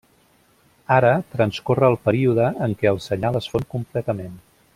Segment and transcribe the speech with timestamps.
[0.95, 4.35] Ara, transcorre el període en què el senyal es fon completament.